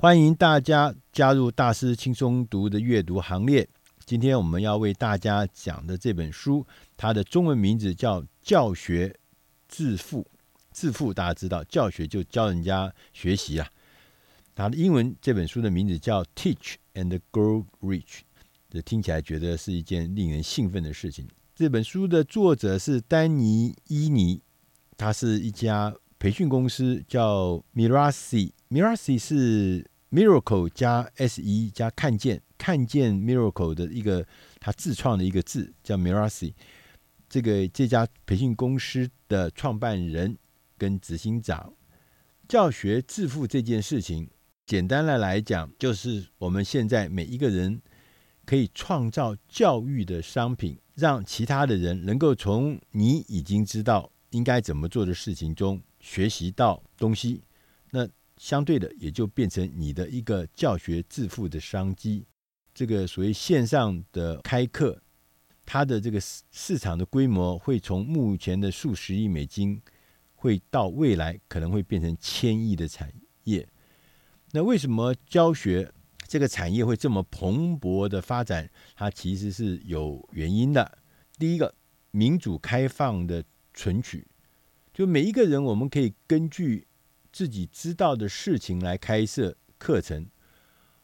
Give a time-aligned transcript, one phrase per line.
[0.00, 3.68] 欢迎大家加入大师轻松读的阅读行列。
[4.04, 6.64] 今天我们要为大家讲的这本书，
[6.96, 9.12] 它的中文名字叫《教学
[9.66, 10.22] 致富》。
[10.72, 13.68] 致富大家知道，教学就教人家学习啊。
[14.54, 18.02] 它的英文这本书的名字叫《Teach and Grow Rich》，
[18.70, 21.26] 这听起来觉得是一件令人兴奋的事情。
[21.56, 24.40] 这本书的作者是丹尼伊尼，
[24.96, 34.26] 他是一家培训公司叫 Mirasi，Mirasi 是 Miracle 加 Se 加看见看见 Miracle 的一个
[34.58, 36.54] 他自创的一个字叫 Mirasi。
[37.28, 40.36] 这个这家培训公司的创办人
[40.76, 41.72] 跟执行长，
[42.48, 44.28] 教学致富这件事情，
[44.66, 47.80] 简单的来讲，就是我们现在每一个人
[48.44, 57.42] 可以创造教育的商品，让其他的人能够从你已经知道应该怎么做的事情中学习到东西。
[57.90, 58.08] 那
[58.38, 62.24] 相对的，也就变成你的一个教学致富的商机。
[62.72, 65.02] 这个所谓线上的开课，
[65.66, 69.82] 它的这个市市场的规模会从目前的数十亿美金，
[70.34, 73.12] 会到未来可能会变成千亿的产
[73.44, 73.68] 业。
[74.52, 75.92] 那为什么教学
[76.26, 78.70] 这个产业会这么蓬勃的发展？
[78.94, 80.98] 它其实是有原因的。
[81.38, 81.74] 第一个，
[82.12, 84.26] 民主开放的存取，
[84.98, 86.88] 就每一个人我们可以根据。
[87.30, 90.26] 自己知道的事情来开设课程，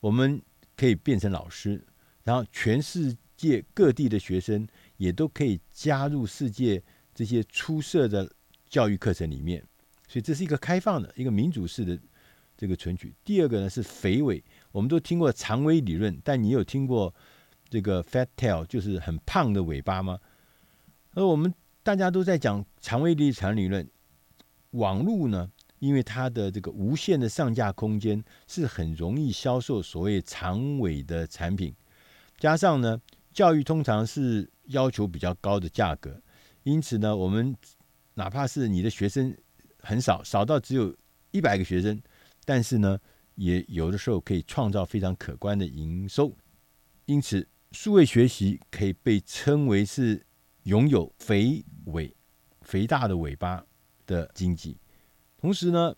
[0.00, 0.42] 我们
[0.76, 1.86] 可以变成老师，
[2.24, 6.82] 然后全世界各地的学生也都可以加入世界
[7.14, 8.30] 这些出色的
[8.68, 9.64] 教育课程里面，
[10.08, 11.98] 所以这是一个开放的一个民主式的
[12.56, 13.14] 这个存取。
[13.24, 17.14] 第二个呢是肥尾，我们都听过长尾理论，但你有听过
[17.70, 20.18] 这个 fat tail 就是很胖的尾巴吗？
[21.12, 23.88] 而我们大家都在讲长尾地产理论，
[24.70, 25.50] 网络呢？
[25.78, 31.72] 因为它的这个无限的上架空间是很容易销售所谓长尾的产品，
[32.36, 33.00] 加上呢，
[33.32, 36.20] 教育通常是要求比较高的价格，
[36.64, 37.54] 因此呢，我们
[38.14, 39.32] 哪怕是你的学生
[39.78, 40.92] 很少，少到只有
[41.30, 42.02] 一百个学生，
[42.44, 42.98] 但是呢，
[43.36, 46.36] 也有的时候可以创造非常可观的营收。
[47.06, 50.26] 因此，数位学习可以被称为是
[50.64, 52.14] 拥有肥尾、
[52.62, 53.64] 肥大的尾巴
[54.06, 54.76] 的经济。
[55.40, 55.94] 同时呢，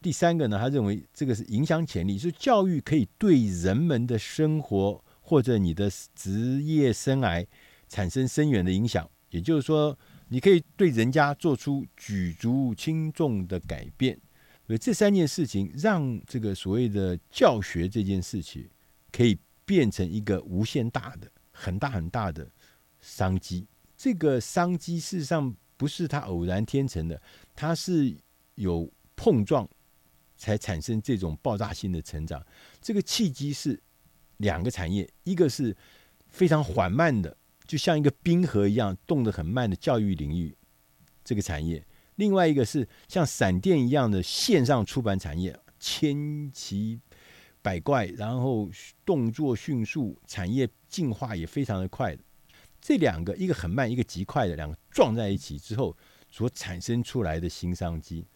[0.00, 7.46] 第三个呢，他认为这个是影响潜力，是教育可以对人们的生活或者你的职业生涯
[7.88, 9.08] 产生深远的影响。
[9.30, 14.18] 也就是说，你可以对人家做出举足轻重的改变。
[14.66, 18.68] 所以这三件事情让这个所谓的教学这件事情
[19.12, 22.50] 可以变成一个无限大的、很大很大的
[23.00, 23.66] 商机。
[23.98, 27.20] 这个商机事实上不是它偶然天成的，
[27.54, 28.16] 它是。
[28.58, 29.68] 有碰撞，
[30.36, 32.44] 才产生这种爆炸性的成长。
[32.80, 33.80] 这个契机是
[34.38, 35.76] 两个产业，一个是
[36.26, 37.36] 非常缓慢的，
[37.68, 40.52] 就像一个冰河一样动得很慢的教育领域
[41.22, 41.80] 这个产业；
[42.16, 47.00] 另外一个是像闪电一样的线上出版产业，千奇
[47.62, 48.68] 百怪，然后
[49.04, 52.18] 动作迅速，产业进化也非常的快。
[52.80, 55.96] 这两个，一个很慢，一个极快的，两个撞在一起之后
[56.30, 58.26] 所产生出来的新商机。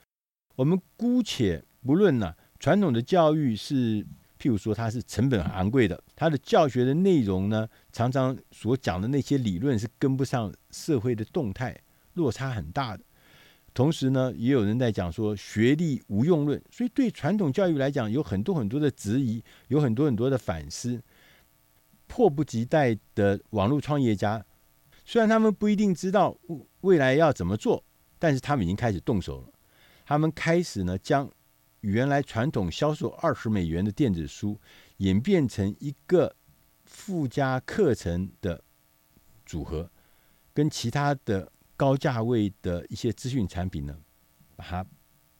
[0.56, 4.04] 我们姑且不论呢、传统的教育是，
[4.38, 11.80] 譬如说它是成本很昂贵的，它的教学的内容呢，常常所讲的那些理论是跟不上社会的动态，
[12.14, 13.04] 落差很大的。
[13.74, 21.02] 同时呢，也有人在讲说学历无用论，所以对传统教育来讲，有很多很多的质疑，有很多很多的反思。
[22.12, 24.44] 迫不及待的网络创业家，
[25.02, 26.36] 虽然他们不一定知道
[26.82, 27.82] 未来要怎么做，
[28.18, 29.48] 但是他们已经开始动手了。
[30.04, 31.32] 他们开始呢，将
[31.80, 34.60] 原来传统销售二十美元的电子书
[34.98, 36.36] 演变成一个
[36.84, 38.62] 附加课程的
[39.46, 39.90] 组合，
[40.52, 43.98] 跟其他的高价位的一些资讯产品呢，
[44.54, 44.84] 把它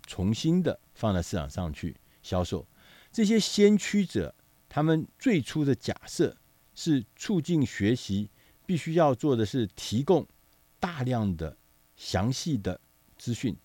[0.07, 2.67] 重新的放到市场上去销售。
[3.13, 4.35] 这些先驱者，
[4.71, 6.35] 他们最初的假设
[6.75, 8.29] 是促进学习，
[8.67, 10.27] 必须要做的是提供
[10.81, 11.57] 大量的
[11.97, 12.81] 详细的
[13.17, 13.57] 资讯。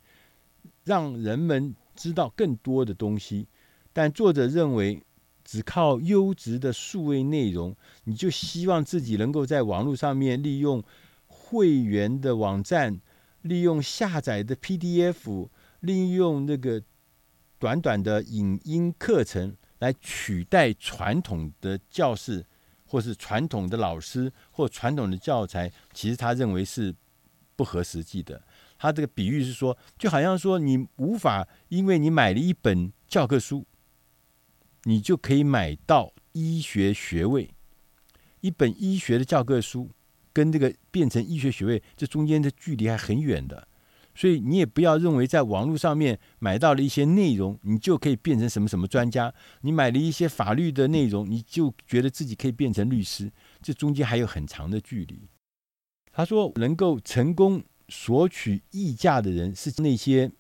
[0.83, 3.47] 让人们知道更多的东西，
[3.91, 5.03] 但作者认为，
[5.43, 7.75] 只靠优质的数位内容，
[8.05, 10.83] 你就希望自己能够在网络上面利用
[11.27, 12.99] 会员的网站，
[13.41, 15.49] 利用下载的 PDF，
[15.81, 16.81] 利用那个
[17.57, 22.45] 短短的影音课程来取代传统的教室，
[22.87, 26.95] 或是传统的老师或传统的教材，其实他认为是
[27.55, 28.41] 不合实际的。
[28.79, 33.65] 他这个比喻是说，就好像说你无法因为你买了一本教科书，
[34.83, 37.49] 你就可以买到医学学位。
[38.41, 39.89] 一本医学的教科书，
[40.31, 43.67] 跟这个变成医学学位，这中间的距离还很远的。
[44.17, 49.31] 所以你也不要认为在网络上面买到了一些内容，你就可以变成什么什么专家。
[49.61, 53.31] 你买了一些法律的内容，你就觉得自己可以变成律师，
[53.61, 55.29] 这中间还有很长的距离。
[56.11, 60.31] 他说，能够成功索取议价的人，是那些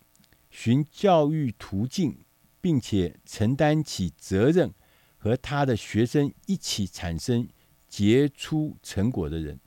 [0.49, 2.17] 寻教育途径，
[2.59, 4.73] 并且承担起责任，
[5.17, 7.47] 和他的学生一起产生
[7.87, 9.59] 杰出成果的人。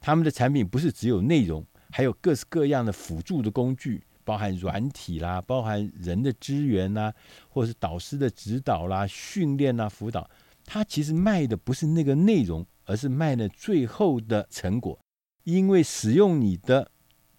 [0.00, 1.64] 他们的产品不是只有内容。
[1.96, 7.14] 还有各式各样的辅助的工具，包含软体啦，包含人的资源啦，
[7.48, 10.28] 或者是导师的指导啦、训练啦、辅导。
[10.64, 14.98] 他其实卖的不是那个内容，而是卖了最后的成果。
[15.44, 16.90] 因为使用你的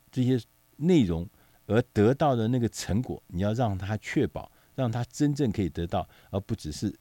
[0.09, 0.39] 这些
[0.77, 1.27] 内容
[1.65, 6.97] 而得到的那个成果，你要让他确保，让他真正可以得到，而不只是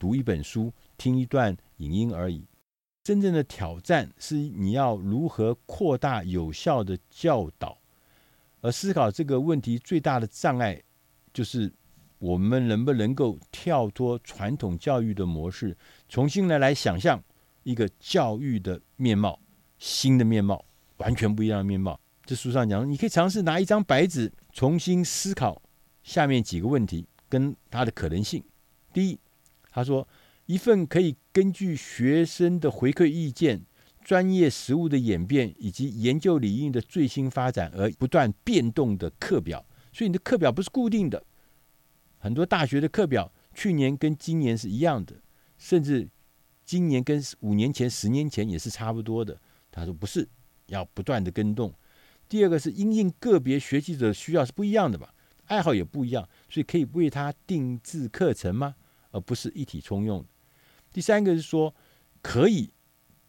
[0.00, 2.44] 读一本书、听一段影音而已。
[3.08, 7.78] 真正的挑战是你要如何扩大有效的教导，
[8.60, 10.78] 而思考这个问题最大的障碍
[11.32, 11.72] 就是
[12.18, 15.74] 我们能不能够跳脱传统教育的模式，
[16.06, 17.24] 重新来来想象
[17.62, 19.40] 一个教育的面貌，
[19.78, 20.62] 新的面貌，
[20.98, 21.98] 完全不一样的面貌。
[22.26, 25.62] 这书上讲，你可以尝试拿一张白纸，重新思考
[26.02, 28.44] 下面几个问题跟它的可能性。
[28.92, 29.18] 第一，
[29.70, 30.06] 他说。
[30.48, 33.66] 一份可以根据学生的回馈意见、
[34.02, 39.62] 专业实务的演变以及研究领域的最新发展而不断变动的课表，
[39.92, 41.22] 所以你的课表不是固定的。
[42.16, 45.16] 很多大学的课表去年跟今年是一样的，
[45.58, 46.08] 甚至
[46.64, 49.38] 今年跟五年前、十年前也是差不多的。
[49.70, 50.26] 他说不是，
[50.68, 51.74] 要不断的更动。
[52.26, 55.12] 第二个是因应个别学习者需要是不一样的吧，
[55.44, 58.76] 爱好也不一样，所以可以为他定制课程吗？
[59.10, 60.24] 而不是一体通用。
[60.98, 61.72] 第三个是说，
[62.20, 62.72] 可以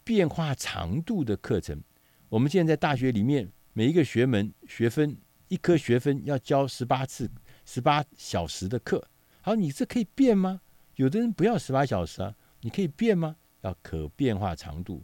[0.03, 1.79] 变化长度的课程。
[2.27, 5.15] 我们现在在大学里面，每一个学门学分
[5.49, 7.29] 一科学分要教十八次、
[7.65, 9.07] 十八小时的课。
[9.41, 10.61] 好，你这可以变吗？
[10.95, 13.35] 有的人不要十八小时啊，你可以变吗？
[13.61, 15.03] 要可变化长度。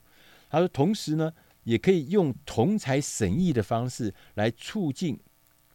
[0.49, 1.31] 他说，同时呢，
[1.65, 5.19] 也可以用同侪审议的方式来促进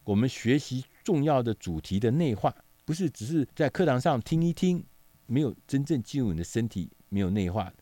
[0.02, 2.52] 我们学习重要的主题的内化，
[2.84, 4.84] 不是只是在课堂上听一听。
[5.30, 7.72] 没有真正进入你的身体，没有内化。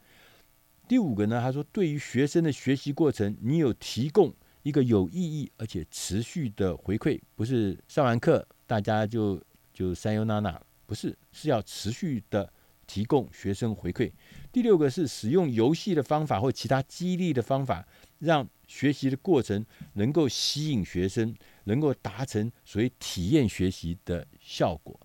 [0.87, 9.43] 第五个呢，他说，对于学生的学习过程，你有提供一个有意义而且持续的回馈，不是上完课大家就
[9.73, 12.53] 就三优娜娜，不是，是要持续的
[12.87, 14.13] 提供学生回馈。
[14.53, 17.87] 第六个是使用游戏的方法或其他激励的方法，
[18.19, 21.35] 让学习的过程能够吸引学生，
[21.65, 24.99] 能够达成所谓体验学习的效果。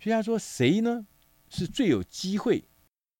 [0.00, 1.06] 所以他说，谁呢？
[1.54, 2.64] 是最有机会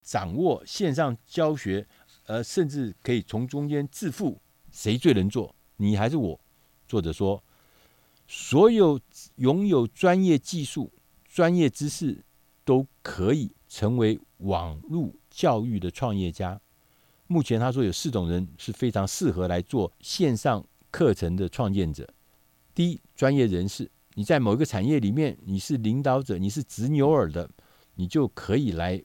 [0.02, 1.86] 掌握线上教学，
[2.26, 4.40] 呃，甚至可以从中间致富。
[4.72, 5.54] 谁最能做？
[5.76, 6.40] 你还是我？
[6.88, 7.42] 作者说，
[8.26, 9.00] 所有
[9.36, 10.92] 拥有专业技术、
[11.24, 12.24] 专业知识
[12.64, 16.60] 都可以成为网络教育的创业家。
[17.28, 22.12] 目前他说有四种人是非常适合来做线上课程的创建者。
[22.74, 27.48] 第一，专业人士，你在某一个产业里面，你是领导者，你是执牛耳的。
[27.94, 29.02] 你就可以来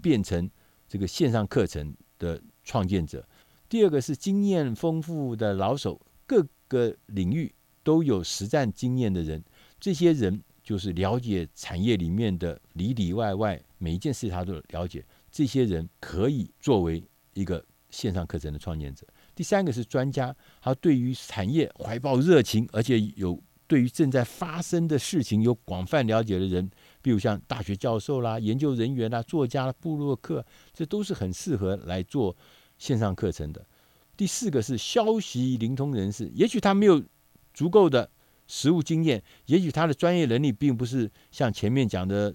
[0.00, 0.50] 变成
[0.88, 3.26] 这个线上课程的创建者。
[3.68, 9.42] 第二个是经验丰富的老手，各个领域都有实战经验的人。
[9.80, 15.04] 这些人就是了解产业里面的里里外外每一件事，他都了解。
[15.30, 19.06] 这些人可以作为一个线上课程的创建者。
[19.34, 26.70] 第三个是专家，他对于产业怀抱热情，而且有对于正在发生的事情有广泛了解的人。
[27.02, 32.34] 比如像大学教授啦、研究人员啦、作家啦、部落客，这都是很适合来做
[32.78, 33.66] 线上课程的。
[34.16, 37.02] 第四个是消息灵通人士，也许他没有
[37.52, 38.08] 足够的
[38.46, 42.34] 实务经验，也许他的专业能力并不是像前面讲的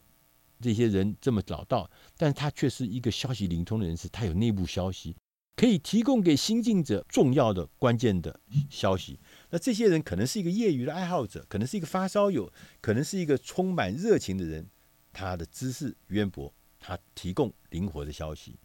[0.60, 5.16] 这些人这么老道，但是他却是一个消息灵通的人士，他有内部消息，
[5.56, 9.20] 可以提供给新进者重要的关键的消息。
[9.50, 12.52] 那这些人可能是一个业余的爱好者，可能是一个发烧友，
[12.82, 14.68] 可能是一个充满热情的人。
[15.14, 18.56] 他的知识渊博，他提供灵活的消息。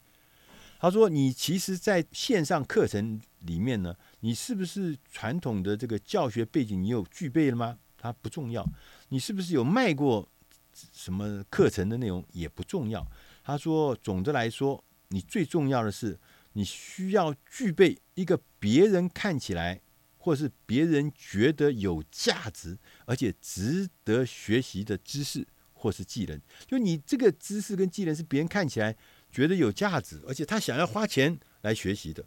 [0.79, 7.79] 他说：“你其实在线上课程里面呢，你是不是传统的这个教学背景你有具备了吗？
[7.97, 8.69] 它不重要。
[9.11, 10.29] 你是不是有卖过
[10.93, 13.07] 什么课程的内容也不重要。
[13.45, 16.19] 他说，总的来说，你最重要的是
[16.55, 19.81] 你需要具备一个别人看起来。”
[20.23, 26.41] 或是别人觉得有价值而且值得学习的知识或是技能。
[26.65, 28.97] 就你这个知识跟技能是别人看起来
[29.33, 32.25] 觉得有价值，而且他想要花钱来学习的。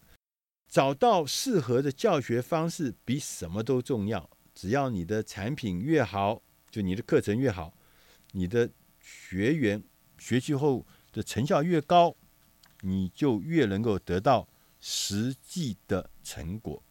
[0.68, 4.30] 找到适合的教学方式比什么都重要。
[4.54, 7.74] 只要你的产品越好，就你的课程越好，
[8.32, 9.82] 你的学员
[10.18, 12.14] 学习后的成效越高，
[12.82, 14.50] 你就越能够得到
[14.82, 16.84] 实际的成果，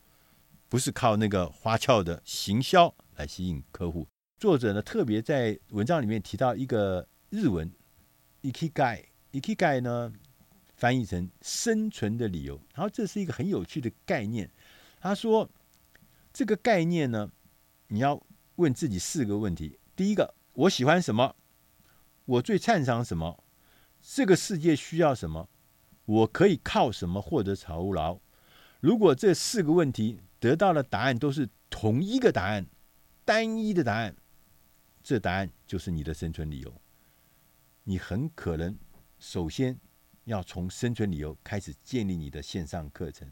[0.75, 4.09] 不是靠那个花俏的行销来吸引客户。
[4.41, 7.73] 作者呢，特别在文章里面提到一个日文
[8.43, 10.13] “ikigai”，“ikigai” 呢
[10.75, 12.61] 翻译成生存的理由。
[12.75, 14.51] 然后这是一个很有趣的概念。
[14.99, 15.49] 他说，
[16.33, 17.31] 这个概念呢。
[17.87, 18.21] 你要
[18.57, 21.37] 问自己四个问题：第一个，我喜欢什么？
[22.25, 23.45] 我最擅长什么？
[24.03, 25.49] 这个世界需要什么？
[26.05, 28.19] 我可以靠什么获得酬劳？
[28.81, 32.67] 如果这四个问题得到的答案都是同一个答案，
[33.25, 34.15] 单一的答案，
[35.03, 36.83] 这答案就是你的生存理由。
[37.85, 38.77] 你很可能
[39.19, 39.81] 首先
[40.25, 43.27] 要从生存理由开始建立你的线上课程。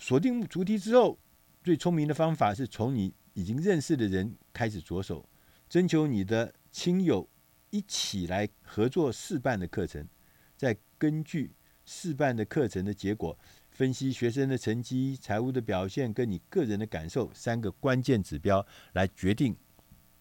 [0.00, 1.20] 锁定主题之后，
[1.62, 3.14] 最聪明的方法是从你。
[3.32, 5.26] 已经认识的人开始着手，
[5.68, 7.26] 征求你的亲友
[7.70, 10.06] 一起来合作试办的课程，
[10.56, 11.54] 再根据
[11.84, 13.38] 试办的课程的结果，
[13.80, 19.56] 分析学生的成绩、财务的表现跟你个人的感受三个关键指标，来决定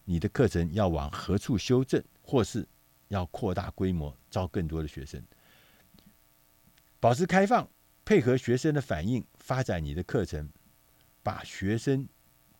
[0.05, 2.65] 你的课程要往何处修正，或是
[3.09, 5.21] 要扩大规模，招更多的学生。
[7.01, 7.69] 保持开放，
[8.05, 10.49] 配合学生的反应，发展你的课程，
[11.21, 12.07] 把学生。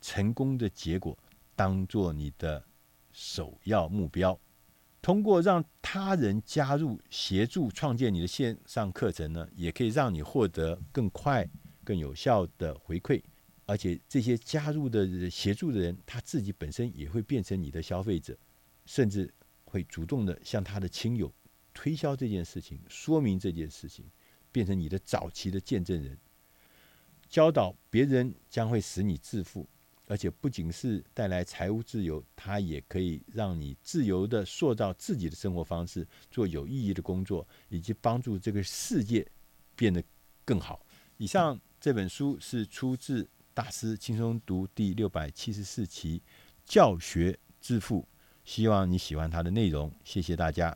[0.01, 1.17] 成功的结果
[1.55, 2.61] 当做你的
[3.13, 4.37] 首要目标，
[5.09, 11.49] 通过让他人加入协助创建你的线上课程呢，也可以让你获得更快、
[11.83, 13.19] 更有效的回馈。
[13.65, 18.37] 而且这些加入的协助的人，他自己本身也会变成你的消费者，
[18.85, 19.33] 甚至
[19.65, 21.33] 会主动的向他的亲友
[21.73, 24.05] 推销这件事情，说明这件事情，
[24.51, 26.15] 变成你的早期的见证人。
[27.27, 29.67] 教导别人将会使你致富。
[30.09, 39.23] 而且不仅是带来财务自由，它也可以让你自由地塑造自己的生活方式，做有意义的工作，以及帮助这个世界
[39.75, 40.03] 变得
[40.43, 40.83] 更好。
[41.17, 43.23] 以上这本书是出自
[43.53, 46.19] 《大师轻松读》第六百七十四期
[46.65, 48.01] 《教学致富》，
[48.43, 49.93] 希望你喜欢它的内容。
[50.03, 50.75] 谢谢大家。